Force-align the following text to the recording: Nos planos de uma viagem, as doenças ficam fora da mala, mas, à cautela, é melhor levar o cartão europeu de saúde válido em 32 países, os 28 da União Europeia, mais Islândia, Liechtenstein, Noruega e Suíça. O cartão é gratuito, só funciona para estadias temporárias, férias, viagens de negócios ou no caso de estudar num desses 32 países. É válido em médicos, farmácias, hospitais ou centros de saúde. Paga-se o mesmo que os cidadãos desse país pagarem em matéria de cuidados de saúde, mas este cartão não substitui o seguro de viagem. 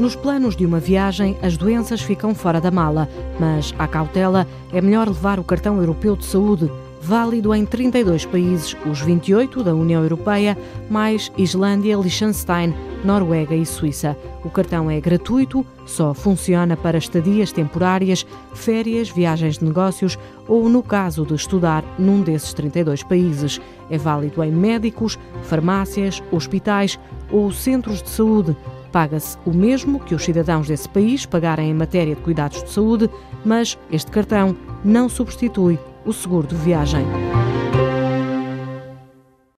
Nos 0.00 0.16
planos 0.16 0.56
de 0.56 0.64
uma 0.64 0.80
viagem, 0.80 1.36
as 1.42 1.58
doenças 1.58 2.00
ficam 2.00 2.34
fora 2.34 2.58
da 2.58 2.70
mala, 2.70 3.06
mas, 3.38 3.74
à 3.78 3.86
cautela, 3.86 4.46
é 4.72 4.80
melhor 4.80 5.06
levar 5.06 5.38
o 5.38 5.44
cartão 5.44 5.76
europeu 5.76 6.16
de 6.16 6.24
saúde 6.24 6.72
válido 7.02 7.54
em 7.54 7.66
32 7.66 8.24
países, 8.24 8.74
os 8.86 9.02
28 9.02 9.62
da 9.62 9.74
União 9.74 10.02
Europeia, 10.02 10.56
mais 10.88 11.30
Islândia, 11.36 11.96
Liechtenstein, 11.96 12.74
Noruega 13.04 13.54
e 13.54 13.66
Suíça. 13.66 14.16
O 14.42 14.48
cartão 14.48 14.90
é 14.90 14.98
gratuito, 15.00 15.66
só 15.84 16.14
funciona 16.14 16.78
para 16.78 16.96
estadias 16.96 17.52
temporárias, 17.52 18.26
férias, 18.54 19.10
viagens 19.10 19.58
de 19.58 19.66
negócios 19.66 20.18
ou 20.48 20.66
no 20.70 20.82
caso 20.82 21.26
de 21.26 21.34
estudar 21.34 21.84
num 21.98 22.22
desses 22.22 22.54
32 22.54 23.02
países. 23.02 23.60
É 23.90 23.98
válido 23.98 24.42
em 24.42 24.50
médicos, 24.50 25.18
farmácias, 25.42 26.22
hospitais 26.32 26.98
ou 27.30 27.52
centros 27.52 28.02
de 28.02 28.08
saúde. 28.08 28.56
Paga-se 28.92 29.38
o 29.46 29.52
mesmo 29.52 30.00
que 30.00 30.14
os 30.14 30.24
cidadãos 30.24 30.66
desse 30.66 30.88
país 30.88 31.24
pagarem 31.24 31.70
em 31.70 31.74
matéria 31.74 32.14
de 32.14 32.22
cuidados 32.22 32.62
de 32.62 32.70
saúde, 32.70 33.08
mas 33.44 33.78
este 33.90 34.10
cartão 34.10 34.56
não 34.84 35.08
substitui 35.08 35.78
o 36.04 36.12
seguro 36.12 36.46
de 36.46 36.56
viagem. 36.56 37.04